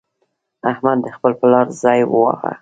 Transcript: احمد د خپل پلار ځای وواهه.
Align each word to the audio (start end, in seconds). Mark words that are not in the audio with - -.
احمد 0.71 0.97
د 1.03 1.07
خپل 1.15 1.31
پلار 1.39 1.67
ځای 1.81 1.99
وواهه. 2.05 2.51